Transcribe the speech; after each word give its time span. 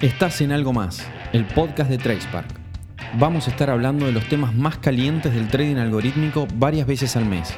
Estás 0.00 0.40
en 0.42 0.52
Algo 0.52 0.72
Más, 0.72 1.04
el 1.32 1.44
podcast 1.44 1.90
de 1.90 1.98
TracePark. 1.98 2.46
Vamos 3.14 3.48
a 3.48 3.50
estar 3.50 3.68
hablando 3.68 4.06
de 4.06 4.12
los 4.12 4.28
temas 4.28 4.54
más 4.54 4.78
calientes 4.78 5.34
del 5.34 5.48
trading 5.48 5.74
algorítmico 5.74 6.46
varias 6.54 6.86
veces 6.86 7.16
al 7.16 7.24
mes. 7.24 7.52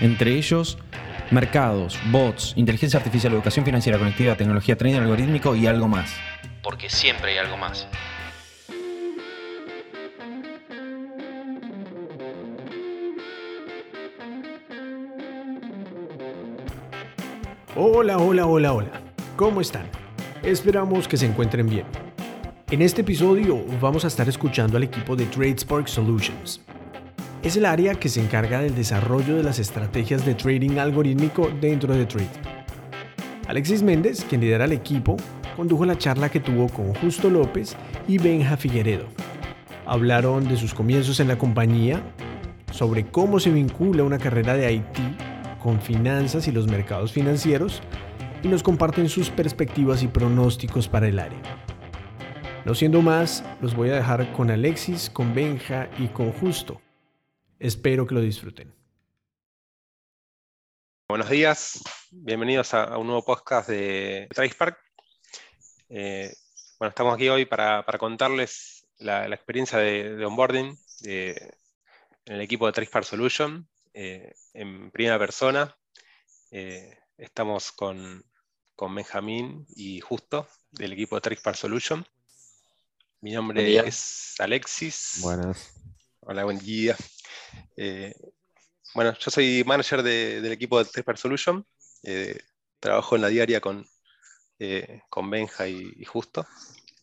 Entre 0.00 0.34
ellos, 0.34 0.78
mercados, 1.30 1.98
bots, 2.10 2.54
inteligencia 2.56 2.98
artificial, 2.98 3.34
educación 3.34 3.66
financiera, 3.66 3.98
conectividad, 3.98 4.38
tecnología, 4.38 4.74
trading 4.74 5.00
algorítmico 5.00 5.54
y 5.54 5.66
algo 5.66 5.86
más. 5.86 6.16
Porque 6.62 6.88
siempre 6.88 7.32
hay 7.32 7.38
algo 7.44 7.58
más. 7.58 7.86
Hola, 17.76 18.16
hola, 18.16 18.46
hola, 18.46 18.72
hola. 18.72 18.90
¿Cómo 19.36 19.60
están? 19.60 20.01
Esperamos 20.42 21.06
que 21.06 21.16
se 21.16 21.24
encuentren 21.24 21.68
bien. 21.68 21.84
En 22.72 22.82
este 22.82 23.02
episodio 23.02 23.64
vamos 23.80 24.04
a 24.04 24.08
estar 24.08 24.28
escuchando 24.28 24.76
al 24.76 24.82
equipo 24.82 25.14
de 25.14 25.24
TradeSpark 25.26 25.86
Solutions. 25.86 26.60
Es 27.44 27.56
el 27.56 27.64
área 27.64 27.94
que 27.94 28.08
se 28.08 28.20
encarga 28.20 28.60
del 28.60 28.74
desarrollo 28.74 29.36
de 29.36 29.44
las 29.44 29.60
estrategias 29.60 30.26
de 30.26 30.34
trading 30.34 30.78
algorítmico 30.78 31.48
dentro 31.60 31.94
de 31.94 32.06
Trade. 32.06 32.26
Alexis 33.46 33.84
Méndez, 33.84 34.24
quien 34.28 34.40
lidera 34.40 34.64
el 34.64 34.72
equipo, 34.72 35.16
condujo 35.54 35.86
la 35.86 35.96
charla 35.96 36.28
que 36.28 36.40
tuvo 36.40 36.68
con 36.68 36.92
Justo 36.94 37.30
López 37.30 37.76
y 38.08 38.18
Benja 38.18 38.56
Figueredo. 38.56 39.06
Hablaron 39.86 40.48
de 40.48 40.56
sus 40.56 40.74
comienzos 40.74 41.20
en 41.20 41.28
la 41.28 41.38
compañía, 41.38 42.02
sobre 42.72 43.06
cómo 43.06 43.38
se 43.38 43.50
vincula 43.50 44.02
una 44.02 44.18
carrera 44.18 44.54
de 44.54 44.72
IT 44.72 44.98
con 45.62 45.80
finanzas 45.80 46.48
y 46.48 46.52
los 46.52 46.66
mercados 46.66 47.12
financieros, 47.12 47.80
y 48.42 48.48
nos 48.48 48.62
comparten 48.62 49.08
sus 49.08 49.30
perspectivas 49.30 50.02
y 50.02 50.08
pronósticos 50.08 50.88
para 50.88 51.06
el 51.06 51.18
área. 51.18 51.40
No 52.64 52.74
siendo 52.74 53.02
más, 53.02 53.44
los 53.60 53.74
voy 53.74 53.90
a 53.90 53.94
dejar 53.94 54.32
con 54.32 54.50
Alexis, 54.50 55.10
con 55.10 55.34
Benja 55.34 55.88
y 55.98 56.08
con 56.08 56.32
Justo. 56.32 56.80
Espero 57.58 58.06
que 58.06 58.14
lo 58.14 58.20
disfruten. 58.20 58.74
Buenos 61.08 61.28
días, 61.28 61.82
bienvenidos 62.10 62.72
a, 62.74 62.96
un 62.98 63.06
nuevo 63.06 63.24
podcast 63.24 63.68
de 63.68 64.28
TracePark. 64.34 64.78
Eh, 65.88 66.32
bueno, 66.78 66.88
estamos 66.88 67.14
aquí 67.14 67.28
hoy 67.28 67.44
para, 67.44 67.84
contarles 67.98 68.86
la, 68.98 69.26
experiencia 69.26 69.78
de, 69.78 70.24
onboarding 70.24 70.76
en 71.04 71.54
el 72.26 72.40
equipo 72.40 72.66
de 72.66 72.72
TracePark 72.72 73.04
Solution 73.04 73.68
eh, 73.92 74.32
en 74.54 74.90
primera 74.90 75.18
persona. 75.18 75.76
Eh, 76.50 76.98
estamos 77.18 77.72
con, 77.72 78.24
con 78.82 78.96
Benjamín 78.96 79.64
y 79.76 80.00
Justo 80.00 80.48
del 80.72 80.94
equipo 80.94 81.14
de 81.14 81.20
TracePark 81.20 81.56
Solution. 81.56 82.04
Mi 83.20 83.30
nombre 83.30 83.76
es 83.86 84.34
Alexis. 84.40 85.18
Buenas. 85.20 85.72
Hola, 86.18 86.42
buen 86.42 86.58
día. 86.58 86.96
Eh, 87.76 88.12
bueno, 88.92 89.16
yo 89.16 89.30
soy 89.30 89.62
manager 89.64 90.02
del 90.02 90.50
equipo 90.50 90.78
de 90.80 90.86
TracePark 90.86 91.16
Solution. 91.16 91.64
Eh, 92.02 92.36
trabajo 92.80 93.14
en 93.14 93.22
la 93.22 93.28
diaria 93.28 93.60
con, 93.60 93.86
eh, 94.58 95.02
con 95.08 95.30
Benja 95.30 95.68
y, 95.68 96.04
Justo. 96.04 96.44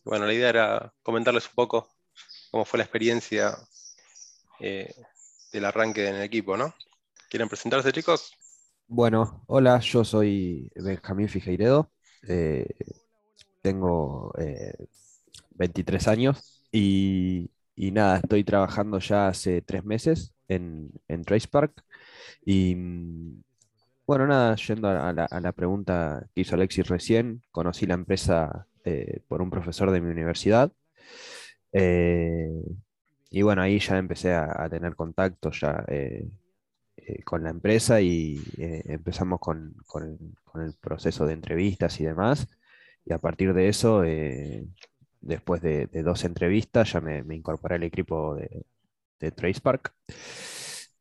Bueno, 0.04 0.26
la 0.26 0.34
idea 0.34 0.50
era 0.50 0.92
comentarles 1.02 1.46
un 1.46 1.54
poco 1.54 1.90
cómo 2.50 2.66
fue 2.66 2.76
la 2.76 2.84
experiencia 2.84 3.56
del 4.58 5.64
arranque 5.64 6.08
en 6.08 6.16
el 6.16 6.22
equipo, 6.24 6.58
¿no? 6.58 6.74
¿Quieren 7.30 7.48
presentarse, 7.48 7.90
chicos? 7.90 8.36
Bueno, 8.92 9.44
hola, 9.46 9.78
yo 9.78 10.04
soy 10.04 10.68
Benjamín 10.74 11.28
Figueiredo, 11.28 11.92
eh, 12.26 12.66
tengo 13.62 14.32
23 15.52 16.06
eh, 16.06 16.10
años 16.10 16.64
y, 16.72 17.50
nada, 17.92 18.18
estoy 18.18 18.42
trabajando 18.42 18.98
ya 18.98 19.28
hace 19.28 19.62
tres 19.62 19.84
meses 19.84 20.34
en, 20.48 20.90
en 21.06 21.22
Tracepark 21.22 21.84
y 22.44 22.74
bueno, 24.06 24.26
nada, 24.26 24.56
yendo 24.56 24.88
a 24.88 25.12
la, 25.12 25.52
pregunta 25.52 26.26
que 26.34 26.40
hizo 26.40 26.56
Alexis 26.56 26.88
recién, 26.88 27.42
conocí 27.52 27.86
la 27.86 27.94
empresa 27.94 28.66
eh, 28.84 29.20
por 29.28 29.40
un 29.40 29.50
profesor 29.50 29.92
de 29.92 30.00
mi 30.00 30.10
universidad 30.10 30.72
y 33.30 33.42
bueno, 33.42 33.62
ahí 33.62 33.78
ya 33.78 33.98
empecé 33.98 34.34
a, 34.34 34.68
tener 34.68 34.96
contacto 34.96 35.52
ya 35.52 35.84
eh, 37.06 37.22
con 37.24 37.42
la 37.42 37.50
empresa 37.50 38.00
y 38.00 38.40
eh, 38.58 38.82
empezamos 38.86 39.40
con, 39.40 39.74
el, 40.54 40.74
proceso 40.80 41.26
de 41.26 41.34
entrevistas 41.34 42.00
y 42.00 42.04
demás. 42.04 42.48
Y 43.04 43.12
a 43.12 43.18
partir 43.18 43.54
de 43.54 43.68
eso, 43.68 44.04
eh, 44.04 44.66
después 45.20 45.62
de, 45.62 45.86
dos 45.86 46.24
entrevistas, 46.24 46.92
ya 46.92 47.00
me, 47.00 47.22
incorporé 47.34 47.76
al 47.76 47.82
equipo 47.82 48.34
de, 48.34 48.66
de 49.18 49.30
TracePark 49.32 49.94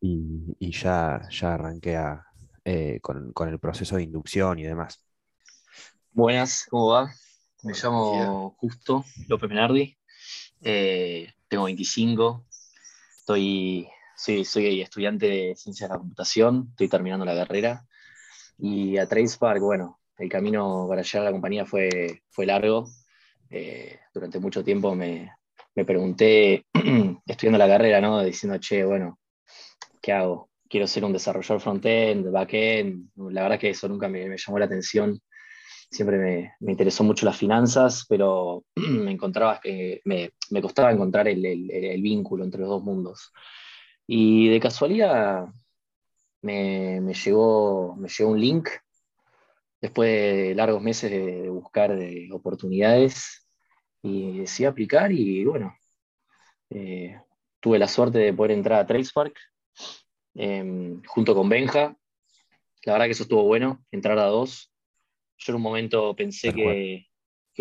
y, 0.01 0.55
y 0.59 0.71
ya, 0.71 1.21
ya 1.29 1.53
arranqué 1.53 1.99
con, 3.01 3.49
el 3.49 3.59
proceso 3.59 3.97
de 3.97 4.03
inducción 4.03 4.59
y 4.59 4.63
demás. 4.63 5.03
Buenas, 6.11 6.65
¿cómo 6.69 6.87
va? 6.87 7.11
Me 7.63 7.73
llamo 7.73 8.55
Justo 8.57 9.03
López 9.27 9.49
Menardi, 9.49 9.97
tengo 10.61 11.65
25, 11.65 12.45
estoy 13.17 13.89
Sí, 14.21 14.43
soy 14.43 14.81
estudiante 14.81 15.27
de 15.27 15.55
Ciencias 15.55 15.89
de 15.89 15.95
la 15.95 15.99
Computación, 15.99 16.67
estoy 16.71 16.89
terminando 16.89 17.23
la 17.23 17.35
carrera. 17.35 17.85
Y 18.57 18.97
a 18.97 19.07
TracePark, 19.07 19.61
bueno, 19.61 20.01
el 20.17 20.27
camino 20.27 20.87
para 20.89 21.03
llegar 21.03 21.21
a 21.21 21.25
la 21.25 21.31
compañía 21.31 21.65
fue, 21.65 22.23
fue 22.29 22.45
largo. 22.45 22.89
Eh, 23.49 23.97
durante 24.13 24.39
mucho 24.39 24.61
tiempo 24.61 24.93
me, 24.93 25.31
me 25.73 25.85
pregunté, 25.85 26.65
estudiando 27.25 27.57
la 27.57 27.67
carrera, 27.69 28.01
¿no? 28.01 28.21
Diciendo, 28.21 28.57
che, 28.59 28.83
bueno, 28.83 29.19
¿qué 30.01 30.11
hago? 30.11 30.49
Quiero 30.67 30.85
ser 30.85 31.05
un 31.05 31.13
desarrollador 31.13 31.61
front-end, 31.61 32.29
back-end. 32.29 33.11
La 33.31 33.43
verdad 33.43 33.57
que 33.59 33.69
eso 33.69 33.87
nunca 33.87 34.09
me, 34.09 34.27
me 34.27 34.37
llamó 34.37 34.59
la 34.59 34.65
atención. 34.65 35.17
Siempre 35.89 36.17
me, 36.17 36.53
me, 36.59 36.73
interesó 36.73 37.05
mucho 37.05 37.25
las 37.25 37.37
finanzas, 37.37 38.05
pero 38.09 38.65
me 38.75 39.11
encontraba 39.11 39.61
que 39.61 40.01
me, 40.03 40.31
me 40.49 40.61
costaba 40.61 40.91
encontrar 40.91 41.29
el, 41.29 41.45
el, 41.45 41.71
el, 41.71 42.01
vínculo 42.01 42.43
entre 42.43 42.59
los 42.59 42.69
dos 42.69 42.83
mundos. 42.83 43.31
Y 44.11 44.49
de 44.49 44.59
casualidad 44.59 45.49
me, 46.41 46.99
llegó, 47.13 47.95
me 47.95 48.09
llegó 48.09 48.31
un 48.31 48.41
link 48.41 48.67
después 49.79 50.09
de 50.09 50.55
largos 50.55 50.81
meses 50.81 51.11
de, 51.11 51.47
buscar 51.47 51.95
oportunidades 52.31 53.47
y 54.01 54.39
decidí 54.39 54.65
aplicar 54.65 55.11
y 55.11 55.45
bueno, 55.45 55.77
eh, 56.71 57.21
tuve 57.59 57.77
la 57.77 57.87
suerte 57.87 58.17
de 58.17 58.33
poder 58.33 58.53
entrar 58.53 58.79
a 58.79 58.87
TracePark 58.87 59.37
em, 60.33 61.03
junto 61.03 61.35
con 61.35 61.47
Benja. 61.47 61.95
La 62.85 62.93
verdad 62.93 63.05
que 63.05 63.11
eso 63.11 63.23
estuvo 63.23 63.43
bueno, 63.43 63.85
entrar 63.91 64.17
a 64.17 64.25
dos. 64.25 64.73
Yo 65.37 65.51
en 65.51 65.57
un 65.57 65.61
momento 65.61 66.15
pensé 66.15 66.51
que, 66.51 67.05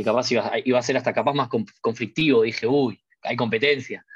capaz 0.03 0.33
iba, 0.33 0.51
iba, 0.65 0.79
a 0.79 0.83
ser 0.83 0.97
hasta 0.97 1.13
capaz 1.13 1.35
más 1.35 1.51
conflictivo. 1.83 2.41
Dije, 2.41 2.67
uy, 2.67 2.99
hay 3.21 3.37
competencia. 3.37 4.07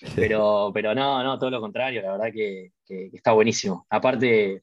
Pero, 0.16 0.70
pero 0.72 0.94
no, 0.94 1.22
no, 1.22 1.38
todo 1.38 1.50
lo 1.50 1.60
contrario, 1.60 2.02
la 2.02 2.12
verdad 2.12 2.32
que, 2.32 2.72
está 3.12 3.32
buenísimo. 3.32 3.86
Aparte, 3.88 4.62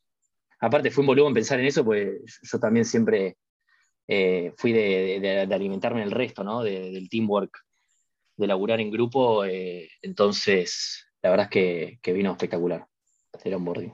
aparte 0.59 0.91
fue 0.91 1.01
un 1.01 1.07
volumen 1.07 1.33
pensar 1.33 1.59
en 1.59 1.65
eso, 1.65 1.83
pues 1.83 2.39
yo 2.41 2.59
también 2.59 2.85
siempre 2.85 3.37
eh, 4.07 4.53
fui 4.57 4.71
de, 4.71 5.47
alimentarme 5.51 6.03
el 6.03 6.11
resto, 6.11 6.43
¿no? 6.43 6.63
del 6.63 7.09
teamwork, 7.09 7.57
de 8.37 8.47
laburar 8.47 8.79
en 8.79 8.91
grupo, 8.91 9.43
eh, 9.45 9.89
entonces 10.01 11.07
la 11.21 11.29
verdad 11.29 11.49
es 11.51 11.99
que, 12.01 12.13
vino 12.13 12.31
espectacular 12.31 12.85
un 13.43 13.53
onboarding. 13.53 13.93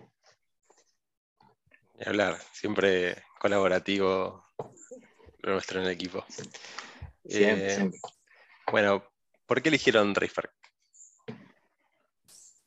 Y 1.99 2.07
hablar, 2.07 2.37
siempre 2.51 3.23
colaborativo 3.39 4.45
nuestro 5.43 5.79
en 5.79 5.87
el 5.87 5.91
equipo. 5.91 6.25
Eh, 7.29 7.89
bueno, 8.71 9.03
¿por 9.45 9.61
qué 9.61 9.69
eligieron 9.69 10.13
Rayfark? 10.15 10.56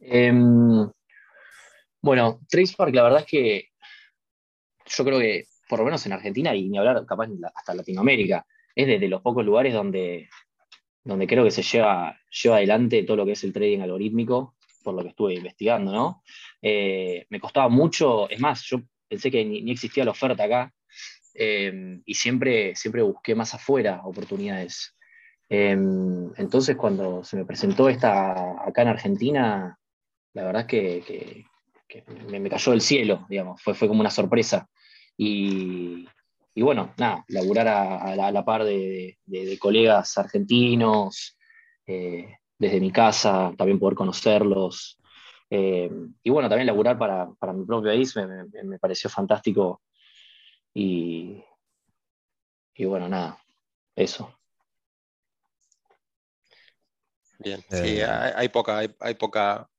Em, 0.00 0.91
bueno, 2.02 2.41
Tracepark, 2.49 2.94
la 2.94 3.02
verdad 3.02 3.20
es 3.20 3.26
que 3.26 3.69
yo 4.87 5.05
creo 5.05 5.19
que, 5.19 5.44
por 5.69 5.79
lo 5.79 5.85
menos 5.85 6.05
en 6.06 6.12
Argentina, 6.12 6.55
y 6.55 6.69
ni 6.69 6.79
hablar 6.79 7.05
capaz 7.06 7.29
hasta 7.55 7.75
Latinoamérica, 7.75 8.47
es 8.75 8.87
de, 9.00 9.08
los 9.08 9.20
pocos 9.20 9.44
lugares 9.44 9.75
donde, 9.75 10.29
donde 11.05 11.26
creo 11.26 11.44
que 11.44 11.50
se 11.50 11.62
lleva, 11.62 12.19
lleva 12.43 12.56
adelante 12.56 13.02
todo 13.02 13.19
lo 13.19 13.26
que 13.26 13.32
es 13.32 13.44
el 13.44 13.52
trading 13.52 13.81
algorítmico, 13.81 14.56
por 14.82 14.94
lo 14.94 15.02
que 15.02 15.11
estuve 15.11 15.35
investigando, 15.35 15.93
¿no? 15.93 16.23
Eh, 16.62 17.26
me 17.29 17.41
costaba 17.41 17.69
mucho, 17.69 18.29
es 18.31 18.41
más, 18.41 18.62
yo 18.64 18.81
pensé 19.08 19.31
que 19.31 19.44
ni, 19.44 19.70
existía 19.70 20.05
la 20.05 20.12
oferta 20.12 20.44
acá, 20.44 20.73
em, 21.35 22.02
y 22.06 22.14
siempre, 22.14 22.75
siempre 22.75 23.02
busqué 23.02 23.35
más 23.35 23.55
afuera 23.55 24.00
oportunidades. 24.05 24.97
Em, 25.49 26.32
entonces, 26.37 26.76
cuando 26.76 27.23
se 27.25 27.37
me 27.37 27.44
presentó 27.44 27.88
esta 27.88 28.67
acá 28.67 28.82
en 28.82 28.88
Argentina, 28.88 29.79
la 30.32 30.44
verdad 30.44 30.66
es 30.68 31.04
que, 31.04 31.44
me, 32.28 32.48
cayó 32.50 32.72
del 32.72 32.80
cielo, 32.80 33.26
digamos, 33.28 33.60
fue, 33.62 33.74
fue 33.74 33.88
como 33.88 34.00
una 34.00 34.10
sorpresa. 34.10 34.68
Y, 35.16 36.06
y 36.54 36.62
bueno, 36.62 36.94
nada, 36.98 37.24
laburar 37.28 37.68
a, 37.68 38.30
la, 38.32 38.44
par 38.44 38.64
de, 38.64 39.18
colegas 39.58 40.18
argentinos, 40.18 41.36
eh, 41.86 42.36
desde 42.58 42.80
mi 42.80 42.90
casa, 42.92 43.52
también 43.56 43.78
poder 43.78 43.94
conocerlos. 43.94 44.98
Eh, 45.48 45.90
y 46.22 46.30
bueno, 46.30 46.48
también 46.48 46.66
laburar 46.66 46.98
para, 46.98 47.26
mi 47.54 47.64
propio 47.64 47.90
país 47.90 48.14
me, 48.16 48.78
pareció 48.78 49.08
fantástico. 49.08 49.82
Y, 50.74 51.42
y 52.74 52.84
bueno, 52.84 53.08
nada, 53.08 53.38
eso. 53.96 54.34
Bien, 57.38 57.64
sí, 57.70 58.00
hay, 58.02 58.50
poca, 58.50 58.78
hay, 58.78 59.14
poca, 59.14 59.69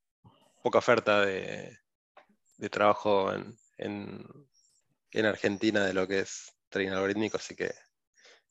poca 0.62 0.80
oferta 0.80 1.26
de, 1.26 1.78
trabajo 2.70 3.34
en, 3.34 3.58
en 5.12 5.26
Argentina 5.26 5.84
de 5.84 5.94
lo 5.94 6.08
que 6.08 6.20
es 6.20 6.54
trading 6.70 6.90
algorítmico, 6.90 7.38
así 7.38 7.56
que 7.56 7.72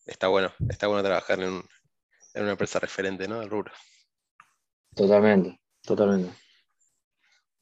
está 0.07 0.29
bueno, 0.29 0.53
está 0.69 0.87
bueno 0.87 1.03
trabajar 1.03 1.41
en, 1.41 1.63
una 2.35 2.51
empresa 2.53 2.79
referente, 2.79 3.27
¿no? 3.27 3.41
Del 3.41 3.51
rubro. 3.51 3.73
Totalmente, 4.95 5.61
totalmente. 5.83 6.33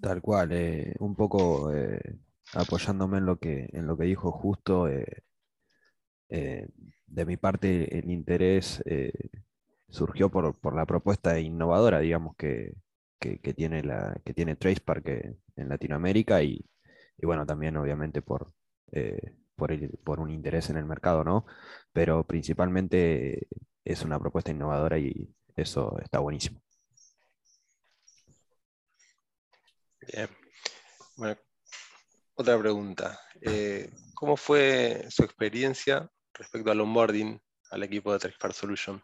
Tal 0.00 0.21
cual, 0.21 0.53
eh, 0.53 0.95
un 0.99 1.17
poco 1.17 1.73
eh, 1.75 2.00
apoyándome 2.55 3.19
en 3.19 3.27
lo 3.27 3.39
que, 3.39 3.69
en 3.73 3.87
lo 3.87 3.97
que 3.97 4.05
dijo 4.05 4.31
justo, 4.31 4.89
eh, 4.89 5.23
de 6.29 7.25
mi 7.25 7.39
parte 7.39 7.99
el 7.99 8.11
interés 8.11 8.83
surgió 9.89 10.31
por, 10.31 10.75
la 10.75 10.85
propuesta 10.85 11.41
innovadora, 11.41 12.00
digamos, 12.00 12.37
que, 12.37 12.75
tiene, 13.19 13.82
la, 13.82 14.20
que 14.25 14.35
tiene 14.35 14.56
Tracepark 14.56 15.06
en 15.09 15.69
Latinoamérica 15.69 16.43
y, 16.43 16.65
y, 17.19 17.26
bueno, 17.26 17.44
también 17.44 17.76
obviamente 17.76 18.23
por, 18.23 18.53
por, 19.56 20.20
un 20.20 20.31
interés 20.31 20.70
en 20.70 20.76
el 20.76 20.85
mercado, 20.85 21.25
¿no? 21.25 21.47
Pero 21.93 22.25
principalmente 22.25 23.49
es 23.85 24.03
una 24.03 24.19
propuesta 24.19 24.50
innovadora 24.50 24.99
y 24.99 25.35
eso 25.56 25.99
está 26.00 26.20
buenísimo. 26.20 26.62
Bien. 30.00 30.29
Bueno, 31.17 31.37
otra 32.35 32.59
pregunta. 32.59 33.21
Eh, 33.41 33.91
¿Cómo 34.14 34.37
fue 34.37 35.06
su 35.11 35.25
experiencia 35.25 36.09
respecto 36.32 36.71
al 36.71 36.81
onboarding 36.81 37.41
al 37.71 37.82
equipo 37.82 38.12
de 38.12 38.21
Trexpart 38.21 38.55
Solution? 38.55 39.03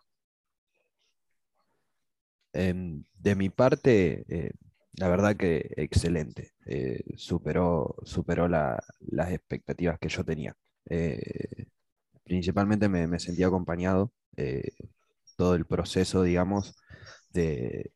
Em, 2.55 3.05
de 3.19 3.35
mi 3.35 3.51
parte, 3.51 4.25
eh, 4.29 4.53
la 4.95 5.09
verdad 5.09 5.37
que 5.37 5.73
excelente. 5.77 6.53
Eh, 6.67 7.03
superó 7.17 7.97
superó 8.05 8.49
las 8.49 9.33
expectativas 9.33 9.99
que 9.99 10.09
yo 10.09 10.25
tenía. 10.25 10.57
Eh, 10.89 11.67
principalmente 12.25 12.89
me, 12.89 13.19
sentí 13.19 13.43
acompañado 13.43 14.13
todo 15.37 15.55
el 15.57 15.67
proceso, 15.67 16.23
digamos, 16.23 16.77
de, 17.31 17.93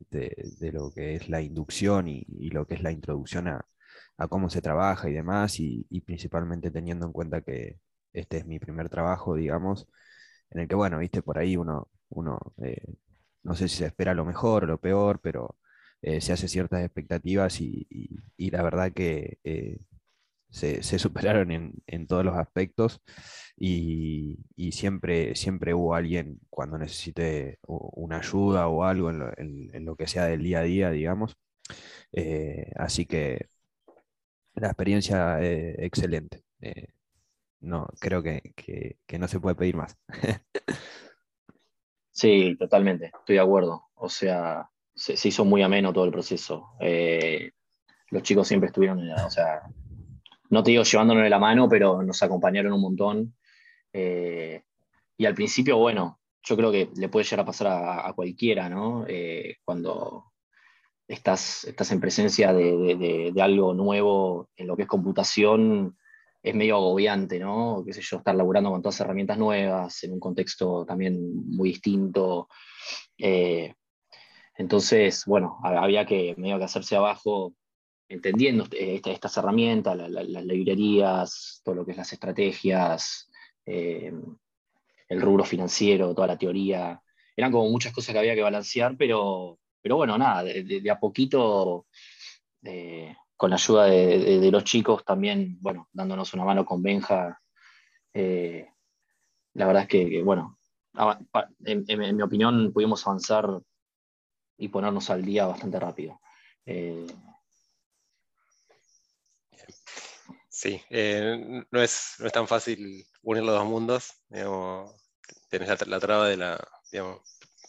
lo 0.73 0.91
que 0.93 1.15
es 1.17 1.29
la 1.29 1.41
inducción 1.43 2.09
y, 2.09 2.25
lo 2.51 2.67
que 2.67 2.75
es 2.75 2.83
la 2.83 2.93
introducción 2.93 3.49
a, 3.49 3.65
cómo 4.29 4.51
se 4.51 4.63
trabaja 4.63 5.09
y 5.09 5.15
demás, 5.15 5.61
y, 5.61 5.85
principalmente 6.07 6.71
teniendo 6.71 7.07
en 7.07 7.13
cuenta 7.13 7.43
que 7.43 7.79
este 8.13 8.39
es 8.39 8.47
mi 8.47 8.59
primer 8.59 8.89
trabajo, 8.89 9.37
digamos, 9.37 9.89
en 10.51 10.61
el 10.63 10.69
que, 10.69 10.75
bueno, 10.77 10.99
viste, 10.99 11.23
por 11.23 11.39
ahí 11.39 11.57
uno, 11.57 11.89
uno 12.11 12.39
no 13.43 13.55
sé 13.55 13.69
si 13.69 13.76
se 13.79 13.87
espera 13.87 14.14
lo 14.14 14.25
mejor 14.25 14.64
o 14.64 14.67
lo 14.67 14.81
peor, 14.81 15.20
pero 15.20 15.56
eh, 16.02 16.20
se 16.20 16.32
hace 16.32 16.49
ciertas 16.49 16.85
expectativas 16.85 17.61
y, 17.61 17.87
la 18.37 18.62
verdad 18.62 18.93
que 18.93 19.38
eh, 19.44 19.81
se, 20.50 20.82
superaron 20.99 21.50
en, 21.87 22.06
todos 22.06 22.25
los 22.25 22.37
aspectos 22.37 23.02
y, 23.56 24.38
siempre, 24.73 25.35
siempre 25.37 25.75
hubo 25.75 25.94
alguien 25.94 26.40
cuando 26.50 26.79
necesite 26.79 27.58
una 27.67 28.19
ayuda 28.19 28.69
o 28.69 28.85
algo 28.85 29.11
en 29.11 29.85
lo, 29.85 29.96
que 29.96 30.06
sea 30.06 30.26
del 30.26 30.43
día 30.43 30.61
a 30.61 30.62
día, 30.62 30.90
digamos. 30.90 31.37
Eh, 32.12 32.73
así 32.76 33.06
que 33.06 33.49
la 34.55 34.69
experiencia 34.69 35.38
excelente. 35.43 36.43
no, 37.61 37.88
creo 38.00 38.23
que, 38.23 38.43
que 39.06 39.19
no 39.19 39.29
se 39.29 39.40
puede 39.40 39.56
pedir 39.56 39.76
más. 39.76 39.96
Sí, 42.19 42.56
totalmente, 42.59 43.12
estoy 43.17 43.37
de 43.37 43.43
acuerdo. 43.43 43.91
O 43.94 44.09
sea, 44.09 44.69
se, 44.93 45.29
hizo 45.29 45.44
muy 45.44 45.62
ameno 45.62 45.93
todo 45.93 46.05
el 46.05 46.11
proceso. 46.11 46.70
Eh, 46.81 47.53
los 48.11 48.25
chicos 48.25 48.49
siempre 48.49 48.67
estuvieron, 48.67 49.09
o 49.09 49.31
sea, 49.31 49.62
no 50.50 50.65
te 50.65 50.73
digo 50.73 50.82
llevándonos 50.82 51.23
de 51.23 51.31
la 51.31 51.38
mano, 51.38 51.69
pero 51.69 52.03
nos 52.03 52.20
acompañaron 52.20 52.73
un 52.73 52.81
montón. 52.81 53.37
Eh, 53.93 54.65
y 55.17 55.26
al 55.26 55.35
principio, 55.37 55.76
bueno, 55.76 56.19
yo 56.43 56.56
creo 56.56 56.73
que 56.73 56.91
le 56.97 57.09
puede 57.09 57.23
llegar 57.23 57.41
a 57.41 57.47
pasar 57.47 57.69
a, 57.69 58.12
cualquiera, 58.15 58.69
¿no? 58.69 59.05
Eh, 59.06 59.59
cuando 59.64 60.32
estás, 61.06 61.62
estás 61.67 61.93
en 61.93 62.00
presencia 62.00 62.53
de, 62.53 63.32
algo 63.41 63.75
nuevo 63.75 64.50
en 64.56 64.67
lo 64.67 64.76
que 64.76 64.82
es 64.82 64.88
computación, 64.88 65.97
es 66.49 66.55
medio 66.55 66.77
agobiante, 66.77 67.39
¿no? 67.39 67.83
Qué 67.87 67.93
sé 67.93 68.00
yo, 68.03 68.19
estar 68.19 68.35
laburando 68.35 68.71
con 68.71 68.83
todas 68.83 69.00
herramientas 69.00 69.39
nuevas, 69.39 70.03
en 70.05 70.12
un 70.12 70.21
contexto 70.21 70.85
también 70.87 71.47
muy 71.47 71.71
distinto. 71.71 72.49
Entonces, 74.59 75.25
bueno, 75.25 75.59
había 75.62 76.05
que 76.05 76.35
medio 76.37 76.59
que 76.59 76.65
hacerse 76.65 76.97
abajo 76.97 77.55
entendiendo 78.09 78.67
eh, 78.73 79.00
estas 79.05 79.37
herramientas, 79.37 79.97
las 79.97 80.45
librerías, 80.45 81.61
todo 81.65 81.77
lo 81.77 81.85
que 81.85 81.93
es 81.93 81.97
las 81.97 82.12
estrategias, 82.12 83.31
eh, 83.65 84.12
el 85.09 85.21
rubro 85.21 85.45
financiero, 85.45 86.15
toda 86.15 86.27
la 86.27 86.39
teoría. 86.39 87.00
Eran 87.37 87.53
como 87.53 87.71
muchas 87.71 87.93
cosas 87.93 88.12
que 88.12 88.19
había 88.19 88.35
que 88.35 88.43
balancear, 88.43 88.97
pero, 88.97 89.59
pero 89.81 89.97
bueno, 89.97 90.19
nada, 90.19 90.43
de, 90.43 90.91
a 90.91 90.99
poquito, 90.99 91.87
eh, 92.65 93.15
con 93.38 93.50
la 93.50 93.56
ayuda 93.56 93.85
de, 93.87 94.50
los 94.50 94.64
chicos 94.64 95.02
también, 95.05 95.56
bueno, 95.62 95.88
dándonos 95.93 96.35
una 96.35 96.44
mano 96.44 96.67
con 96.67 96.82
Benja, 96.82 97.40
la 98.12 99.67
verdad 99.67 99.82
es 99.85 99.88
que, 99.88 100.23
bueno, 100.23 100.58
en, 101.64 102.17
mi 102.17 102.23
opinión 102.23 102.73
pudimos 102.73 103.06
avanzar 103.06 103.61
y 104.56 104.69
ponernos 104.69 105.08
al 105.11 105.25
día 105.25 105.46
bastante 105.46 105.79
rápido. 105.79 106.20
Eh, 106.67 107.06
sí, 110.49 110.82
eh, 110.90 111.64
no, 111.70 111.82
es, 111.82 112.17
no 112.19 112.26
es 112.26 112.32
tan 112.32 112.49
fácil 112.49 113.06
unir 113.23 113.44
los 113.44 113.55
dos 113.55 113.67
mundos. 113.67 114.12
tienes 115.49 115.87
la, 115.87 116.00
traba 116.00 116.28
de 116.28 116.37
la, 116.37 116.68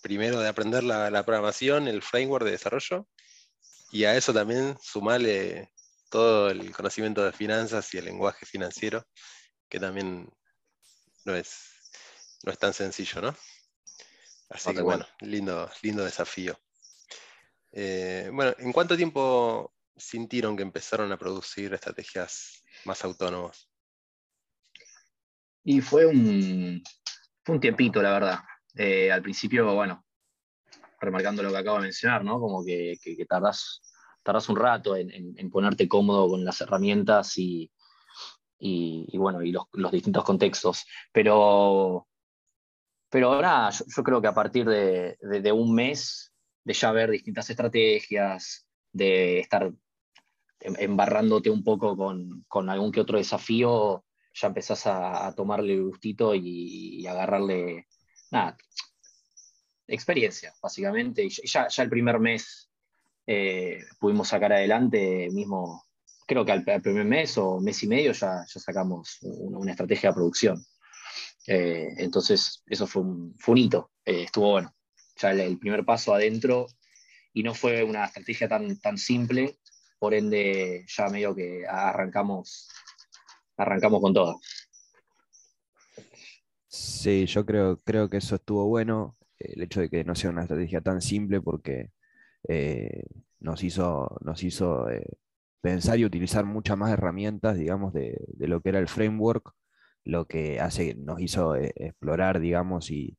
primero 0.02 0.40
de 0.40 0.50
aprender 0.50 0.84
la, 0.84 1.24
programación, 1.24 1.88
el 1.88 2.02
framework 2.02 2.46
de 2.46 2.52
desarrollo, 2.52 3.08
y 3.92 4.04
a 4.06 4.16
eso 4.16 4.34
también 4.34 4.78
sumarle 4.82 5.72
todo 6.10 6.50
el 6.50 6.72
conocimiento 6.72 7.24
de 7.24 7.32
finanzas 7.32 7.94
y 7.94 7.98
el 7.98 8.06
lenguaje 8.06 8.46
financiero, 8.46 9.06
que 9.68 9.80
también 9.80 10.30
no 11.26 11.36
es, 11.36 11.60
no 12.44 12.52
es 12.52 12.58
tan 12.58 12.74
sencillo, 12.74 13.22
¿no? 13.22 13.36
Así 14.50 14.74
que 14.74 14.82
bueno, 14.82 15.06
lindo, 15.22 15.70
lindo 15.84 16.04
desafío. 16.04 16.60
Eh, 17.72 18.30
bueno, 18.34 18.56
¿en 18.58 18.72
cuánto 18.72 18.98
tiempo 18.98 19.76
sintieron 19.96 20.58
que 20.58 20.64
empezaron 20.64 21.12
a 21.12 21.18
producir 21.18 21.74
estrategias 21.74 22.64
más 22.86 23.04
autónomas? 23.04 23.70
Y 25.64 25.82
fue 25.82 26.08
un, 26.08 26.82
un 27.48 27.60
tiempito, 27.60 28.02
la 28.02 28.12
verdad. 28.12 28.40
Eh, 28.76 29.12
al 29.12 29.22
principio, 29.22 29.74
bueno, 29.76 30.04
remarcando 31.00 31.44
lo 31.44 31.52
que 31.52 31.58
acabo 31.58 31.78
de 31.78 31.84
mencionar, 31.84 32.24
¿no? 32.24 32.40
Como 32.40 32.64
que, 32.64 32.98
que, 33.02 33.26
tardás, 33.26 33.82
un 34.48 34.56
rato 34.56 34.96
en, 34.96 35.50
ponerte 35.50 35.88
cómodo 35.88 36.30
con 36.30 36.46
las 36.46 36.62
herramientas 36.62 37.34
y, 37.38 37.72
bueno, 39.14 39.42
y 39.42 39.52
los, 39.52 39.92
distintos 39.92 40.24
contextos. 40.24 40.86
Pero, 41.12 42.08
pero 43.10 43.34
ahora 43.34 43.70
yo, 43.72 44.04
creo 44.04 44.22
que 44.22 44.28
a 44.28 44.34
partir 44.34 44.68
de 44.68 45.52
un 45.52 45.74
mes 45.74 46.30
de 46.64 46.74
ya 46.74 46.92
ver 46.92 47.10
distintas 47.10 47.50
estrategias, 47.50 48.68
de 48.92 49.40
estar 49.40 49.72
em, 50.60 50.76
embarrándote 50.78 51.50
un 51.50 51.64
poco 51.64 51.96
con, 51.98 52.70
algún 52.70 52.92
que 52.92 53.02
otro 53.02 53.18
desafío, 53.18 54.06
ya 54.34 54.48
empezás 54.48 54.86
a, 54.86 55.34
tomarle 55.36 55.74
el 55.74 55.84
gustito 55.84 56.36
y, 56.36 57.06
agarrarle, 57.08 57.88
nada, 58.32 58.58
experiencia, 59.90 60.54
básicamente. 60.62 61.24
Y 61.24 61.48
ya, 61.48 61.68
el 61.78 61.90
primer 61.90 62.20
mes 62.20 62.70
eh, 63.28 63.80
pudimos 64.00 64.30
sacar 64.30 64.54
adelante, 64.54 65.30
mismo, 65.32 65.86
creo 66.28 66.46
que 66.46 66.52
al, 66.52 66.64
primer 66.64 67.06
mes 67.06 67.38
o 67.38 67.60
mes 67.60 67.84
y 67.84 67.88
medio 67.88 68.12
ya, 68.14 68.46
ya 68.48 68.60
sacamos 68.60 69.18
una, 69.22 69.72
estrategia 69.72 70.10
de 70.10 70.16
producción. 70.16 70.64
Eh, 71.48 71.90
entonces, 71.98 72.64
eso 72.66 72.88
fue 72.88 73.02
un, 73.02 73.36
hito, 73.56 73.92
eh, 74.06 74.24
estuvo 74.24 74.52
bueno 74.52 74.74
ya 75.20 75.32
el, 75.32 75.60
primer 75.60 75.86
paso 75.86 76.14
adentro 76.14 76.68
y 77.34 77.44
no 77.44 77.54
fue 77.54 77.84
una 77.84 78.06
estrategia 78.06 78.48
tan, 78.48 78.80
tan 78.80 78.98
simple, 78.98 79.60
por 80.00 80.14
ende 80.14 80.86
ya 80.88 81.08
medio 81.10 81.36
que 81.36 81.66
arrancamos, 81.68 82.70
arrancamos 83.58 84.02
con 84.02 84.14
todo. 84.14 84.40
Sí, 86.68 87.26
yo 87.26 87.46
creo, 87.46 87.82
creo 87.82 88.10
que 88.10 88.18
eso 88.18 88.36
estuvo 88.36 88.68
bueno, 88.68 89.18
el 89.40 89.62
hecho 89.64 89.82
de 89.82 89.90
que 89.90 90.04
no 90.04 90.16
sea 90.16 90.30
una 90.30 90.42
estrategia 90.44 90.82
tan 90.82 91.02
simple 91.02 91.42
porque 91.42 91.92
eh, 92.48 93.04
nos 93.40 93.64
hizo, 93.64 94.18
nos 94.22 94.44
hizo 94.44 94.90
eh, 94.90 95.18
pensar 95.62 96.00
y 96.00 96.06
utilizar 96.06 96.46
muchas 96.46 96.78
más 96.78 96.92
herramientas, 96.92 97.58
digamos, 97.58 97.94
de, 97.94 98.18
lo 98.38 98.62
que 98.62 98.70
era 98.70 98.80
el 98.80 98.88
framework, 98.88 99.54
lo 100.04 100.28
que 100.28 100.60
hace, 100.60 100.96
nos 100.96 101.22
hizo 101.22 101.56
eh, 101.56 101.74
explorar, 101.76 102.40
digamos, 102.40 102.92
y, 102.92 103.18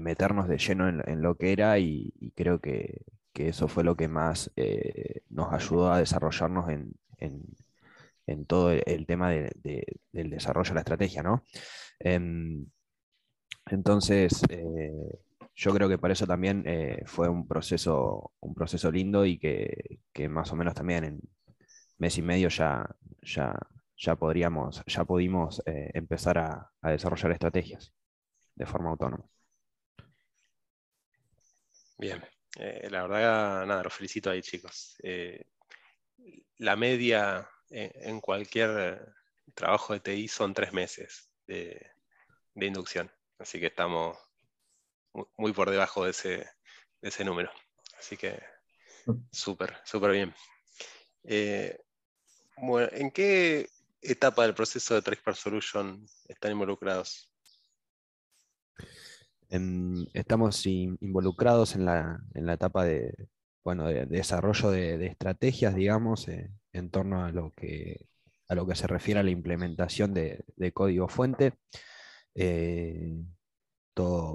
meternos 0.00 0.48
de 0.48 0.58
lleno 0.58 0.88
en, 0.88 1.22
lo 1.22 1.36
que 1.36 1.52
era 1.52 1.78
y, 1.78 2.12
creo 2.36 2.60
que, 2.60 3.02
eso 3.34 3.68
fue 3.68 3.84
lo 3.84 3.96
que 3.96 4.08
más 4.08 4.50
nos 5.30 5.52
ayudó 5.52 5.92
a 5.92 5.98
desarrollarnos 5.98 6.68
en, 6.68 8.46
todo 8.46 8.70
el, 8.72 9.06
tema 9.06 9.30
del 9.30 10.30
desarrollo 10.30 10.70
de 10.70 10.74
la 10.74 10.80
estrategia, 10.80 11.22
¿no? 11.22 11.44
Entonces, 13.70 14.42
yo 15.54 15.74
creo 15.74 15.88
que 15.88 15.98
por 15.98 16.10
eso 16.10 16.26
también 16.26 16.64
eh, 16.66 17.02
fue 17.04 17.28
un 17.28 17.46
proceso, 17.46 18.32
un 18.40 18.54
proceso 18.54 18.90
lindo 18.90 19.26
y 19.26 19.38
que, 19.38 20.28
más 20.28 20.50
o 20.52 20.56
menos 20.56 20.74
también 20.74 21.04
en 21.04 21.20
mes 21.98 22.16
y 22.16 22.22
medio 22.22 22.48
ya, 22.48 22.88
ya, 23.22 23.54
ya 23.96 24.16
podríamos, 24.16 24.82
ya 24.86 25.04
pudimos 25.04 25.62
eh, 25.66 25.90
empezar 25.92 26.38
a, 26.38 26.72
desarrollar 26.82 27.32
estrategias 27.32 27.92
de 28.54 28.66
forma 28.66 28.90
autónoma. 28.90 29.24
Bien, 31.98 32.24
eh, 32.58 32.88
la 32.90 33.02
verdad, 33.02 33.66
nada, 33.66 33.82
los 33.82 33.92
felicito 33.92 34.30
ahí, 34.30 34.40
chicos. 34.40 34.96
la 36.56 36.74
media 36.76 37.48
en, 37.68 38.20
cualquier 38.20 39.14
trabajo 39.54 39.92
de 39.92 40.00
TI 40.00 40.26
son 40.26 40.54
tres 40.54 40.72
meses 40.72 41.30
de 41.46 41.92
inducción, 42.54 43.10
así 43.40 43.58
que 43.58 43.66
estamos 43.66 44.16
muy 45.36 45.52
por 45.52 45.70
debajo 45.70 46.04
de 46.04 46.10
ese, 46.10 47.24
número. 47.24 47.50
Así 47.98 48.16
que 48.16 48.40
súper, 49.32 49.76
súper 49.84 50.12
bien. 50.12 50.34
Eh, 51.24 51.78
bueno, 52.56 52.88
¿en 52.92 53.10
qué 53.10 53.68
etapa 54.02 54.44
del 54.44 54.54
proceso 54.54 54.94
de 54.94 55.02
Tracebar 55.02 55.36
Solution 55.36 56.06
están 56.28 56.52
involucrados? 56.52 57.30
estamos 60.14 60.64
involucrados 60.64 61.74
en 61.74 61.84
la, 61.84 62.22
etapa 62.34 62.84
de, 62.84 63.28
bueno, 63.64 63.86
de, 63.88 64.06
desarrollo 64.06 64.70
de, 64.70 65.06
estrategias, 65.06 65.74
digamos, 65.74 66.28
eh, 66.28 66.50
en 66.72 66.90
torno 66.90 67.24
a 67.24 67.32
lo, 67.32 67.50
que, 67.52 68.06
a 68.48 68.54
lo 68.54 68.66
que 68.66 68.76
se 68.76 68.86
refiere 68.86 69.20
a 69.20 69.24
la 69.24 69.30
implementación 69.30 70.14
de, 70.14 70.44
código 70.72 71.08
fuente. 71.08 71.54
Eh, 72.34 73.24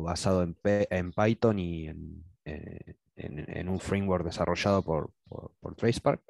basado 0.04 0.44
en, 0.44 0.58
en 0.64 1.12
Python 1.12 1.60
y 1.60 1.88
en, 1.88 2.24
eh, 2.46 2.96
un 3.68 3.80
framework 3.80 4.26
desarrollado 4.26 4.84
por, 4.84 5.12
Tracepark. 5.78 6.22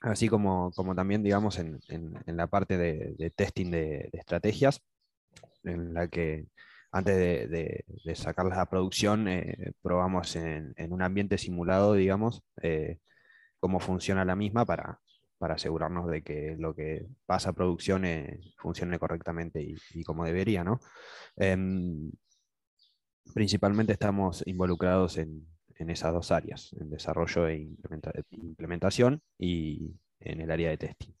así 0.00 0.28
como, 0.28 0.70
como, 0.72 0.94
también, 0.94 1.22
digamos, 1.22 1.58
en, 1.58 1.80
la 2.26 2.46
parte 2.46 2.76
de, 2.78 3.30
testing 3.34 3.70
de, 3.70 4.10
estrategias, 4.12 4.82
en 5.64 5.94
la 5.94 6.08
que 6.08 6.46
antes 6.92 7.16
de, 7.50 7.84
sacarlas 8.14 8.58
a 8.58 8.70
producción, 8.70 9.26
eh, 9.28 9.72
probamos 9.82 10.36
en, 10.36 10.74
un 10.90 11.02
ambiente 11.02 11.38
simulado, 11.38 11.94
digamos, 11.94 12.42
cómo 13.58 13.80
funciona 13.80 14.24
la 14.24 14.36
misma 14.36 14.64
para, 14.64 15.00
para 15.38 15.54
asegurarnos 15.54 16.08
de 16.10 16.22
que 16.22 16.56
lo 16.58 16.74
que 16.74 17.06
pasa 17.26 17.50
a 17.50 17.52
producción 17.52 18.04
eh, 18.04 18.40
funcione 18.56 18.98
correctamente 18.98 19.62
y, 19.62 20.04
como 20.04 20.24
debería, 20.24 20.64
¿no? 20.64 20.80
Em, 21.36 22.10
principalmente 23.34 23.92
estamos 23.92 24.42
involucrados 24.46 25.18
en, 25.18 25.46
esas 25.76 26.14
dos 26.14 26.30
áreas, 26.30 26.72
en 26.80 26.88
desarrollo 26.88 27.46
e 27.46 27.68
implementación 28.30 29.20
y 29.36 29.92
en 30.20 30.40
el 30.40 30.50
área 30.50 30.70
de 30.70 30.78
testing. 30.78 31.12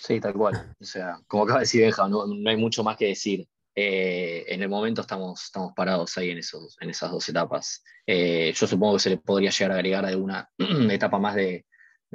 Sí, 0.00 0.20
tal 0.20 0.34
cual. 0.34 0.76
O 0.78 0.84
sea, 0.84 1.18
como 1.26 1.44
acaba 1.44 1.60
de 1.60 1.62
decir 1.62 1.80
Benja, 1.82 2.08
no 2.08 2.50
hay 2.50 2.56
mucho 2.58 2.84
más 2.84 2.98
que 2.98 3.06
decir. 3.06 3.48
Eh, 3.82 4.44
en 4.52 4.60
el 4.60 4.68
momento 4.68 5.00
estamos, 5.00 5.42
estamos 5.44 5.72
parados 5.74 6.18
ahí 6.18 6.28
en, 6.28 6.36
esos, 6.36 6.76
en 6.82 6.90
esas 6.90 7.10
dos 7.10 7.26
etapas. 7.30 7.82
Eh, 8.06 8.52
yo 8.54 8.66
supongo 8.66 8.96
que 8.96 9.00
se 9.00 9.08
le 9.08 9.16
podría 9.16 9.48
llegar 9.48 9.72
a 9.72 9.74
agregar 9.76 10.04
alguna 10.04 10.50
etapa 10.90 11.18
más 11.18 11.34
de, 11.34 11.64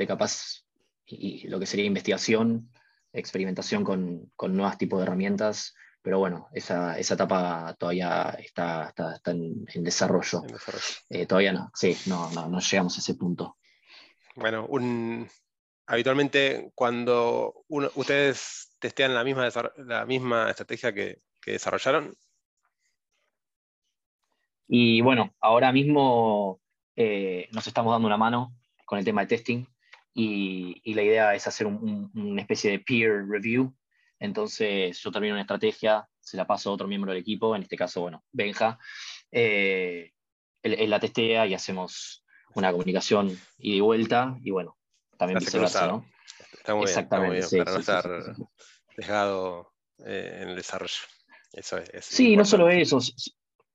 capaz 0.07 0.63
y, 1.07 1.47
lo 1.47 1.59
que 1.59 1.65
sería 1.65 1.85
investigación, 1.85 2.71
experimentación 3.11 3.83
con, 3.83 4.31
con 4.35 4.55
nuevos 4.55 4.77
tipos 4.77 4.99
de 4.99 5.05
herramientas, 5.05 5.73
pero 6.03 6.19
bueno, 6.19 6.49
esa, 6.53 6.99
esa 6.99 7.15
etapa 7.15 7.75
todavía 7.79 8.37
está, 8.37 8.89
está, 8.89 9.31
en, 9.31 9.65
desarrollo. 9.83 10.43
Eh, 11.09 11.25
todavía 11.25 11.51
no, 11.51 11.71
sí, 11.73 11.97
no, 12.05 12.29
no, 12.29 12.59
llegamos 12.59 12.95
a 12.95 12.99
ese 12.99 13.15
punto. 13.15 13.57
Bueno, 14.35 14.67
un, 14.67 15.27
habitualmente 15.87 16.71
cuando 16.75 17.65
ustedes 17.67 18.75
testean 18.77 19.15
la 19.15 19.23
misma, 19.23 19.49
la 19.77 20.05
misma 20.05 20.51
estrategia 20.51 20.93
que, 20.93 21.24
que 21.45 21.51
desarrollaron? 21.51 22.17
Y 24.67 25.01
bueno, 25.01 25.35
ahora 25.39 25.71
mismo 25.71 26.59
eh, 26.95 27.47
nos 27.51 27.67
estamos 27.67 27.93
dando 27.93 28.07
una 28.07 28.17
mano 28.17 28.57
con 28.83 28.97
el 28.97 29.05
tema 29.05 29.21
de 29.21 29.27
testing 29.27 29.65
y, 30.15 30.93
la 30.93 31.03
idea 31.03 31.35
es 31.35 31.45
hacer 31.45 31.67
una 31.67 32.41
especie 32.41 32.71
de 32.71 32.79
peer 32.79 33.27
review. 33.27 33.75
Entonces 34.19 34.99
yo 34.99 35.11
termino 35.11 35.35
una 35.35 35.41
estrategia, 35.41 36.07
se 36.19 36.37
la 36.37 36.47
paso 36.47 36.71
a 36.71 36.73
otro 36.73 36.87
miembro 36.87 37.11
del 37.11 37.21
equipo, 37.21 37.55
en 37.55 37.61
este 37.61 37.77
caso, 37.77 38.01
bueno, 38.01 38.23
Benja. 38.31 38.79
Eh, 39.31 40.13
él, 40.63 40.89
la 40.89 40.99
testea 40.99 41.45
y 41.45 41.53
hacemos 41.53 42.25
una 42.55 42.71
comunicación 42.71 43.37
y 43.59 43.75
de 43.75 43.81
vuelta 43.81 44.35
y 44.41 44.49
bueno, 44.49 44.77
también 45.17 45.39
viceversa, 45.39 45.85
¿no? 45.85 46.05
Está 46.53 46.73
muy 46.73 46.85
Exactamente, 46.85 47.45
bien, 47.51 47.63
para 47.65 47.73
no 47.73 47.79
estar 47.79 48.35
dejado 48.97 49.73
eh, 49.99 50.39
en 50.41 50.49
el 50.49 50.55
desarrollo 50.55 51.14
sí, 52.01 52.35
no 52.35 52.45
solo 52.45 52.69
eso, 52.69 52.99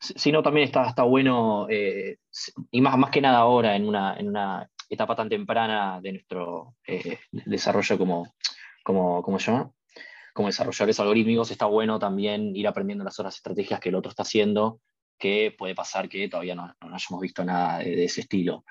sino 0.01 0.43
también 0.43 0.67
está, 0.67 0.89
está 0.89 1.03
bueno, 1.03 1.67
eh, 1.69 2.19
y 2.71 2.81
más, 2.81 2.97
más 2.97 3.11
que 3.11 3.21
nada 3.21 3.39
ahora, 3.39 3.77
en 3.77 3.87
una, 3.87 4.17
en 4.17 4.29
una 4.29 4.69
etapa 4.89 5.15
tan 5.15 5.29
temprana 5.29 6.01
de 6.03 6.13
nuestro 6.13 6.77
eh, 6.87 7.19
desarrollo 7.31 7.99
como, 7.99 8.35
como, 8.83 9.23
¿cómo 9.23 9.39
se 9.39 9.53
llama? 9.53 9.71
Como 10.33 10.49
desarrolladores 10.49 11.01
algorítmicos, 11.01 11.51
está 11.51 11.67
bueno 11.67 11.99
también 11.99 12.57
ir 12.57 12.67
aprendiendo 12.67 13.05
las 13.05 13.19
otras 13.19 13.37
estrategias 13.37 13.79
que 13.79 13.91
el 13.91 13.95
otro 13.95 14.11
está 14.11 14.23
haciendo, 14.23 14.81
que 15.19 15.55
puede 15.57 15.75
pasar 15.75 16.09
que 16.09 16.29
todavía 16.29 16.55
no, 16.55 16.67
no 16.81 16.95
hayamos 16.95 17.21
visto 17.21 17.45
nada 17.45 17.79
de, 17.79 18.05
ese 18.05 18.23
estilo. 18.23 18.65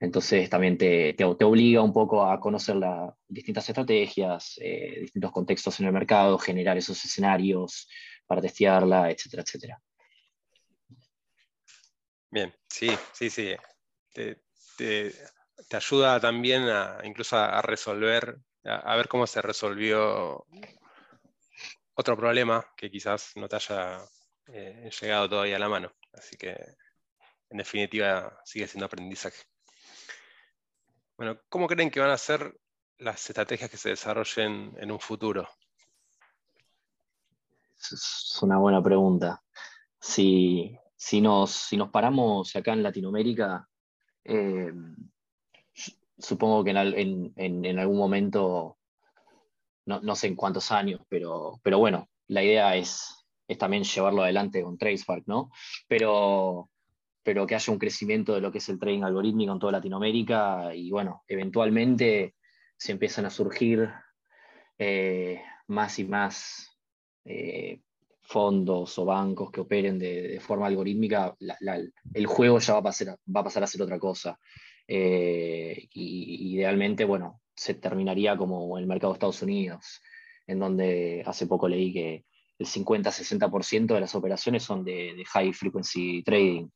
Entonces 0.00 0.50
también 0.50 0.76
te, 0.78 1.12
te, 1.12 1.24
obliga 1.24 1.80
un 1.80 1.92
poco 1.92 2.24
a 2.24 2.40
conocer 2.40 2.74
las 2.76 3.14
distintas 3.28 3.68
estrategias, 3.68 4.58
eh, 4.60 5.00
distintos 5.02 5.30
contextos 5.30 5.78
en 5.78 5.86
el 5.86 5.92
mercado, 5.92 6.38
generar 6.38 6.76
esos 6.76 7.04
escenarios, 7.04 7.86
para 8.26 8.40
testearla, 8.40 9.10
etcétera, 9.10 9.42
etcétera. 9.42 9.82
Bien, 12.30 12.54
sí, 12.68 12.88
sí, 13.12 13.28
sí. 13.28 13.54
Te, 14.14 15.12
ayuda 15.70 16.18
también 16.18 16.62
a, 16.62 16.98
incluso 17.04 17.36
a, 17.36 17.60
resolver, 17.60 18.38
a, 18.64 18.96
ver 18.96 19.08
cómo 19.08 19.26
se 19.26 19.42
resolvió 19.42 20.46
otro 21.94 22.16
problema 22.16 22.66
que 22.76 22.90
quizás 22.90 23.32
no 23.36 23.48
te 23.48 23.56
haya 23.56 24.00
eh, 24.46 24.90
llegado 25.00 25.28
todavía 25.28 25.56
a 25.56 25.58
la 25.58 25.68
mano. 25.68 25.92
Así 26.14 26.36
que, 26.36 26.56
en 27.50 27.58
definitiva, 27.58 28.40
sigue 28.44 28.66
siendo 28.66 28.86
aprendizaje. 28.86 29.42
Bueno, 31.16 31.38
¿cómo 31.48 31.66
creen 31.66 31.90
que 31.90 32.00
van 32.00 32.10
a 32.10 32.18
ser 32.18 32.58
las 32.98 33.28
estrategias 33.28 33.70
que 33.70 33.76
se 33.76 33.90
desarrollen 33.90 34.74
en 34.78 34.90
un 34.90 35.00
futuro? 35.00 35.48
Es 37.90 38.38
una 38.42 38.58
buena 38.58 38.82
pregunta. 38.82 39.42
Si, 40.00 40.76
nos, 41.20 41.50
si 41.50 41.76
nos 41.76 41.90
paramos 41.90 42.54
acá 42.54 42.72
en 42.72 42.82
Latinoamérica, 42.82 43.68
eh, 44.24 44.72
supongo 46.18 46.62
que 46.62 46.70
en, 46.70 47.78
algún 47.78 47.98
momento, 47.98 48.78
no, 49.86 50.14
sé 50.14 50.28
en 50.28 50.36
cuántos 50.36 50.70
años, 50.70 51.00
pero, 51.08 51.60
pero 51.62 51.78
bueno, 51.78 52.08
la 52.28 52.42
idea 52.42 52.76
es, 52.76 53.26
es 53.48 53.58
también 53.58 53.84
llevarlo 53.84 54.22
adelante 54.22 54.62
con 54.62 54.78
TracePark, 54.78 55.24
¿no? 55.26 55.50
Pero, 55.88 56.70
pero 57.22 57.46
que 57.46 57.54
haya 57.56 57.72
un 57.72 57.78
crecimiento 57.78 58.34
de 58.34 58.40
lo 58.40 58.52
que 58.52 58.58
es 58.58 58.68
el 58.68 58.78
trading 58.78 59.02
algorítmico 59.02 59.52
en 59.52 59.58
toda 59.58 59.72
Latinoamérica 59.72 60.74
y 60.74 60.90
bueno, 60.90 61.24
eventualmente 61.26 62.36
se 62.76 62.92
empiezan 62.92 63.26
a 63.26 63.30
surgir 63.30 63.92
eh, 64.78 65.42
más 65.68 65.98
y 65.98 66.04
más 66.04 66.71
eh, 67.24 67.80
fondos 68.22 68.98
o 68.98 69.04
bancos 69.04 69.50
que 69.50 69.60
operen 69.60 69.98
de, 69.98 70.40
forma 70.40 70.66
algorítmica, 70.66 71.36
el 72.14 72.26
juego 72.26 72.58
ya 72.58 72.74
va 72.74 72.78
a, 72.78 72.82
pasar, 72.84 73.08
a 73.10 73.44
pasar 73.44 73.68
ser 73.68 73.82
otra 73.82 73.98
cosa. 73.98 74.38
Eh, 74.88 75.88
y, 75.92 76.54
idealmente, 76.56 77.04
bueno, 77.04 77.40
se 77.54 77.74
terminaría 77.74 78.36
como 78.36 78.78
el 78.78 78.86
mercado 78.86 79.12
de 79.12 79.16
Estados 79.16 79.42
Unidos, 79.42 80.00
en 80.46 80.58
donde 80.58 81.22
hace 81.26 81.46
poco 81.46 81.68
leí 81.68 81.92
que 81.92 82.24
el 82.58 82.66
50-60% 82.66 83.94
de 83.94 84.00
las 84.00 84.14
operaciones 84.14 84.62
son 84.62 84.84
de, 84.84 85.22
high 85.32 85.52
frequency 85.52 86.22
trading. 86.22 86.68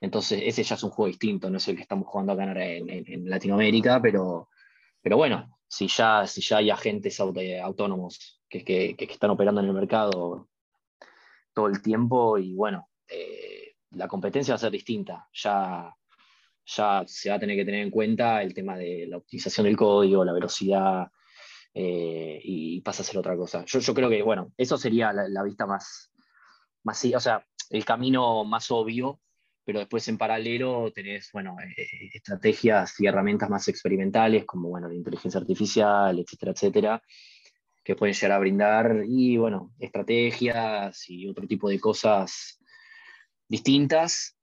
Entonces, 0.00 0.42
ese 0.44 0.62
ya 0.62 0.74
es 0.74 0.82
un 0.82 0.90
juego 0.90 1.08
distinto, 1.08 1.50
no 1.50 1.56
es 1.56 1.66
el 1.68 1.76
que 1.76 1.82
estamos 1.82 2.06
jugando 2.06 2.32
acá 2.32 2.44
en, 2.44 2.88
en, 2.88 3.28
Latinoamérica, 3.28 4.00
pero, 4.00 4.50
pero 5.00 5.16
bueno, 5.16 5.58
si 5.66 5.88
ya, 5.88 6.26
si 6.26 6.42
ya 6.42 6.58
hay 6.58 6.70
agentes 6.70 7.18
autónomos 7.18 8.35
que, 8.48 8.96
están 8.98 9.30
operando 9.30 9.60
en 9.60 9.68
el 9.68 9.72
mercado 9.74 10.48
todo 11.52 11.66
el 11.66 11.82
tiempo 11.82 12.38
y 12.38 12.54
bueno, 12.54 12.88
eh, 13.08 13.76
la 13.92 14.08
competencia 14.08 14.52
va 14.52 14.56
a 14.56 14.60
ser 14.60 14.72
distinta. 14.72 15.28
Ya, 15.32 15.94
ya 16.66 17.04
se 17.06 17.30
va 17.30 17.36
a 17.36 17.38
tener 17.38 17.56
que 17.56 17.64
tener 17.64 17.82
en 17.82 17.90
cuenta 17.90 18.42
el 18.42 18.52
tema 18.52 18.76
de 18.76 19.06
la 19.08 19.18
optimización 19.18 19.64
del 19.64 19.76
código, 19.76 20.24
la 20.24 20.32
velocidad, 20.32 21.08
eh, 21.72 22.40
y 22.42 22.80
pasa 22.80 23.02
a 23.02 23.04
ser 23.04 23.18
otra 23.18 23.36
cosa. 23.36 23.64
Yo, 23.66 23.94
creo 23.94 24.08
que, 24.08 24.22
bueno, 24.22 24.52
eso 24.56 24.76
sería 24.76 25.12
la, 25.12 25.42
vista 25.42 25.66
más, 25.66 26.10
más, 26.84 27.04
o 27.04 27.20
sea, 27.20 27.46
el 27.70 27.84
camino 27.84 28.44
más 28.44 28.70
obvio, 28.70 29.20
pero 29.64 29.80
después 29.80 30.06
en 30.08 30.16
paralelo 30.16 30.92
tenés, 30.94 31.30
bueno, 31.32 31.56
eh, 31.60 32.10
estrategias 32.14 32.98
y 33.00 33.06
herramientas 33.06 33.50
más 33.50 33.68
experimentales, 33.68 34.44
como, 34.44 34.68
bueno, 34.68 34.88
la 34.88 34.94
inteligencia 34.94 35.40
artificial, 35.40 36.18
etcétera, 36.18 36.52
etcétera, 36.52 37.02
que 37.86 37.94
pueden 37.94 38.16
llegar 38.16 38.32
a 38.32 38.40
brindar, 38.40 39.04
y, 39.06 39.36
bueno, 39.36 39.72
estrategias 39.78 41.08
y 41.08 41.28
otro 41.28 41.46
tipo 41.46 41.68
de 41.68 41.78
cosas 41.78 42.60
distintas. 43.46 44.36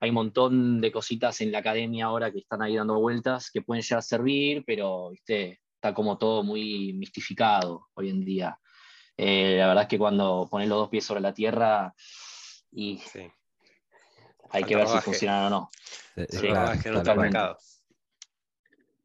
Hay 0.00 0.10
un 0.10 0.16
montón 0.16 0.82
de 0.82 0.92
cositas 0.92 1.40
en 1.40 1.50
la 1.50 1.60
academia 1.60 2.04
ahora 2.04 2.30
que 2.30 2.40
están 2.40 2.60
ahí 2.60 2.76
dando 2.76 3.00
vueltas 3.00 3.50
que 3.50 3.62
pueden 3.62 3.82
llegar 3.82 4.00
a 4.00 4.02
servir, 4.02 4.64
pero, 4.66 5.08
viste, 5.08 5.62
está 5.76 5.94
como 5.94 6.18
todo 6.18 6.42
muy 6.42 6.92
mistificado 6.92 7.86
hoy 7.94 8.10
en 8.10 8.22
día. 8.22 8.58
Eh, 9.16 9.56
la 9.56 9.68
verdad 9.68 9.84
es 9.84 9.88
que 9.88 9.98
cuando 9.98 10.46
pones 10.50 10.68
los 10.68 10.80
dos 10.80 10.90
pies 10.90 11.06
sobre 11.06 11.22
la 11.22 11.32
tierra 11.32 11.94
y 12.70 13.00
hay 14.50 14.64
que 14.64 14.76
ver 14.76 14.86
si 14.86 14.98
funcionan 14.98 15.46
o 15.46 15.50
no. 15.50 15.70
Sí, 16.28 16.48
totalmente. 16.92 17.38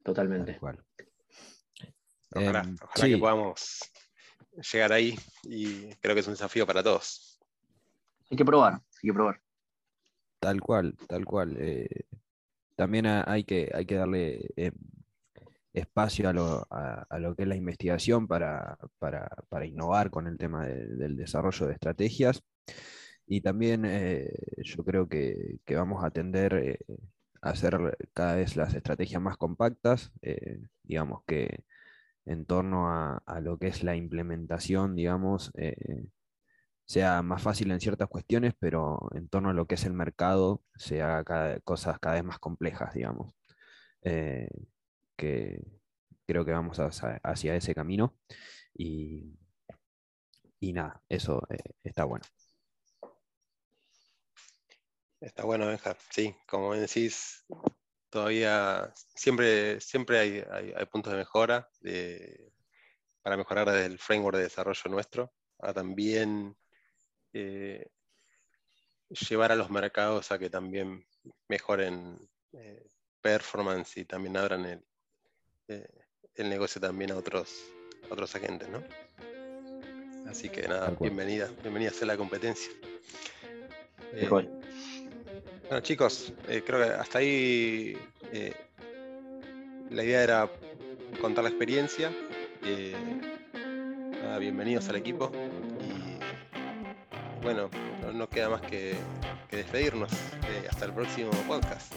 Totalmente. 0.04 0.60
Ojalá, 2.36 2.62
em, 2.62 2.78
que 2.96 3.18
podamos 3.18 3.80
llegar 4.72 4.92
ahí 4.94 5.18
y 5.44 5.94
creo 5.96 6.14
que 6.14 6.22
es 6.22 6.28
un 6.28 6.34
desafío 6.34 6.68
para 6.68 6.84
todos. 6.84 7.40
Hay 8.30 8.38
que 8.38 8.46
probar, 8.46 8.74
hay 8.74 9.10
que 9.10 9.14
probar. 9.14 9.42
Tal 10.40 10.62
cual, 10.62 10.96
tal 11.08 11.26
cual. 11.26 11.56
Eh, 11.60 11.88
también 12.76 13.06
hay 13.06 13.44
que, 13.46 13.72
hay 13.74 13.86
que 13.86 13.96
darle 13.96 14.52
em, 14.58 14.74
espacio 15.74 16.30
a 16.30 16.34
lo, 16.34 16.68
a, 16.70 17.20
lo, 17.20 17.36
que 17.36 17.44
es 17.44 17.48
la 17.48 17.56
investigación 17.56 18.28
para, 18.28 18.78
para, 19.00 19.66
innovar 19.66 20.10
con 20.10 20.28
el 20.28 20.38
tema 20.38 20.66
del 20.66 21.16
desarrollo 21.16 21.68
de 21.68 21.74
estrategias. 21.74 22.44
Y 23.28 23.42
también 23.42 23.86
eh, 23.86 24.30
yo 24.64 24.84
creo 24.84 25.08
que, 25.08 25.60
que, 25.66 25.76
vamos 25.76 26.04
a 26.04 26.12
tender 26.12 26.54
eh, 26.54 26.80
a 27.42 27.50
hacer 27.52 27.98
cada 28.14 28.36
vez 28.36 28.56
las 28.56 28.74
estrategias 28.74 29.22
más 29.22 29.38
compactas, 29.38 30.12
eh, 30.22 30.60
digamos 30.84 31.24
que 31.28 31.64
en 32.26 32.46
torno 32.46 32.90
a, 32.90 33.18
a, 33.26 33.40
lo 33.42 33.58
que 33.58 33.68
es 33.68 33.84
la 33.84 33.96
implementación, 33.96 34.96
digamos, 34.96 35.52
sea 36.86 37.22
más 37.22 37.42
fácil 37.42 37.72
en 37.72 37.80
ciertas 37.80 38.08
cuestiones, 38.10 38.54
pero 38.60 39.10
en 39.14 39.28
torno 39.28 39.50
a 39.50 39.54
lo 39.54 39.66
que 39.68 39.76
es 39.76 39.86
el 39.86 39.94
mercado, 39.94 40.62
se 40.76 41.02
haga 41.02 41.60
cosas 41.62 42.00
cada 42.00 42.16
vez 42.16 42.24
más 42.24 42.40
complejas, 42.40 42.94
digamos 42.94 43.34
que 45.16 45.64
creo 46.26 46.46
que 46.46 46.52
vamos 46.52 46.78
hacia, 46.80 47.56
ese 47.56 47.76
camino. 47.76 48.18
Y, 48.74 49.38
nada, 50.62 51.02
eso 51.08 51.42
eh, 51.50 51.60
está 51.84 52.06
bueno. 52.06 52.26
Está 55.22 55.44
bueno, 55.44 55.68
Benja. 55.68 55.96
Sí, 56.10 56.36
como 56.48 56.74
decís, 56.74 57.46
todavía 58.16 58.94
siempre, 59.14 59.82
siempre 59.82 60.20
hay, 60.20 60.86
puntos 60.86 61.12
de 61.12 61.20
mejora 61.20 61.70
para 63.22 63.36
mejorar 63.36 63.70
desde 63.70 63.88
el 63.88 64.00
framework 64.00 64.38
de 64.38 64.44
desarrollo 64.44 64.90
nuestro, 64.90 65.34
a 65.60 65.74
también 65.74 66.56
eh, 67.34 67.90
llevar 69.10 69.52
a 69.52 69.58
los 69.58 69.70
mercados 69.70 70.32
a 70.32 70.40
que 70.40 70.50
también 70.50 71.06
mejoren 71.50 72.18
eh, 72.54 72.88
performance 73.20 73.98
y 73.98 74.06
también 74.06 74.38
abran 74.38 74.66
el, 74.66 74.86
eh, 75.68 76.06
el 76.36 76.48
negocio 76.48 76.80
también 76.80 77.12
a 77.12 77.18
otros, 77.18 77.66
otros 78.10 78.34
agentes, 78.34 78.70
¿no? 78.70 78.82
Así 80.30 80.48
que 80.48 80.70
nada, 80.70 80.96
bienvenida, 80.98 81.52
bienvenida 81.62 81.92
a 82.02 82.06
la 82.06 82.16
competencia. 82.16 82.72
Eh, 84.14 84.30
bueno 85.70 85.80
chicos, 85.82 86.34
eh, 86.48 86.64
creo 86.66 86.84
que 86.84 86.90
hasta 86.94 87.20
ahí 87.20 87.98
la 89.90 90.04
idea 90.04 90.24
era 90.24 90.50
contar 91.22 91.44
la 91.44 91.50
experiencia. 91.50 92.12
bienvenidos 94.40 94.90
al 94.90 94.98
equipo. 94.98 95.32
Y 95.80 97.44
bueno, 97.44 97.70
no, 98.14 98.30
queda 98.30 98.50
más 98.50 98.62
que, 98.62 98.96
despedirnos. 99.50 100.12
hasta 100.70 100.86
el 100.86 100.94
próximo 100.94 101.32
podcast. 101.48 101.94